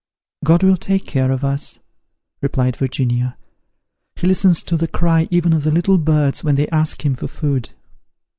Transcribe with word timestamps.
"God 0.43 0.63
will 0.63 0.77
take 0.77 1.05
care 1.05 1.29
of 1.31 1.43
us," 1.43 1.77
replied 2.41 2.75
Virginia; 2.77 3.37
"he 4.15 4.25
listens 4.25 4.63
to 4.63 4.75
the 4.75 4.87
cry 4.87 5.27
even 5.29 5.53
of 5.53 5.61
the 5.63 5.69
little 5.71 5.99
birds 5.99 6.43
when 6.43 6.55
they 6.55 6.67
ask 6.69 7.05
him 7.05 7.13
for 7.13 7.27
food." 7.27 7.69